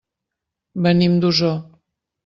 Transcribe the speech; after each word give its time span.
Venim 0.87 1.21
d'Osor. 1.27 1.57